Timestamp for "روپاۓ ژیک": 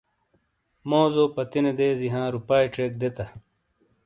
2.35-2.93